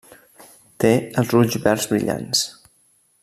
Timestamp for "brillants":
1.93-2.45